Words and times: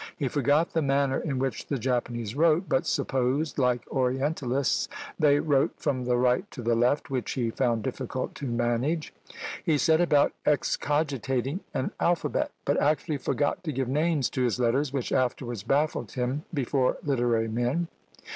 He 0.17 0.27
forgot 0.29 0.73
the 0.73 0.81
manner 0.81 1.19
in 1.19 1.37
which 1.37 1.67
the 1.67 1.77
Japanese 1.77 2.33
wrote; 2.35 2.67
but 2.67 2.87
supposed, 2.87 3.59
like 3.59 3.85
orientalists, 3.91 4.87
they 5.19 5.39
wrote 5.39 5.73
from 5.77 6.05
the 6.05 6.17
right 6.17 6.49
to 6.49 6.63
the 6.63 6.73
left, 6.73 7.11
which 7.11 7.33
he 7.33 7.51
found 7.51 7.83
difficult 7.83 8.33
to 8.37 8.47
manage. 8.47 9.13
He 9.63 9.77
set 9.77 10.01
about 10.01 10.33
excogitating 10.43 11.59
an 11.71 11.91
alphabet; 11.99 12.49
but 12.65 12.81
actually 12.81 13.17
forgot 13.17 13.63
to 13.63 13.71
give 13.71 13.87
names 13.89 14.27
to 14.31 14.41
his 14.41 14.59
letters, 14.59 14.91
which 14.91 15.11
afterwards 15.11 15.61
baffled 15.61 16.13
him 16.13 16.45
before 16.51 16.97
literary 17.03 17.47
men. 17.47 17.87